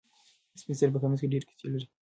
سپین 0.59 0.75
سرې 0.79 0.93
په 0.93 0.99
کمیس 1.01 1.19
کې 1.21 1.31
ډېرې 1.31 1.45
کیسې 1.49 1.65
لرلې. 1.67 1.87